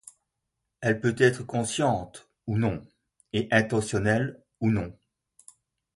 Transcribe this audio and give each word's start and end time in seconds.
Elle 0.79 0.99
peut 0.99 1.13
être 1.19 1.43
consciente 1.43 2.27
ou 2.47 2.57
non, 2.57 2.83
et 3.33 3.47
intentionnelle 3.51 4.41
ou 4.59 4.71
non. 4.71 4.97